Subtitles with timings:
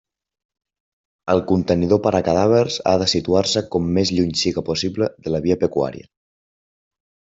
[1.33, 5.43] El contenidor per a cadàvers ha de situar-se com més lluny siga possible de la
[5.49, 6.09] via pecuària.